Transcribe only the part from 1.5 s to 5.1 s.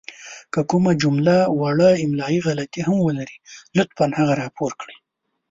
وړه املائې غلطې هم ولري لطفاً هغه راپور کړئ!